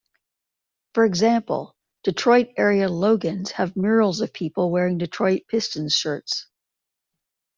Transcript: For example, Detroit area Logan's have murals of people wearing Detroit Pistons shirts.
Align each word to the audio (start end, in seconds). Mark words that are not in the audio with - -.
For 0.95 1.05
example, 1.05 1.75
Detroit 2.03 2.47
area 2.57 2.89
Logan's 2.89 3.51
have 3.51 3.75
murals 3.75 4.19
of 4.21 4.33
people 4.33 4.71
wearing 4.71 4.97
Detroit 4.97 5.43
Pistons 5.47 5.93
shirts. 5.93 6.47